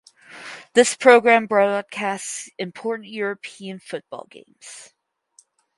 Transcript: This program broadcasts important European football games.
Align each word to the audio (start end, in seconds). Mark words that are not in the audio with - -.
This 0.73 0.95
program 0.95 1.45
broadcasts 1.45 2.49
important 2.57 3.07
European 3.09 3.77
football 3.77 4.25
games. 4.31 4.95